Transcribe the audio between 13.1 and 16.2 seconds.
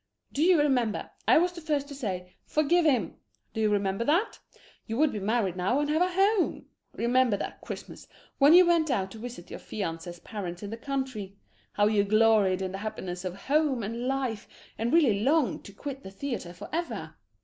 of home life and really longed to quit the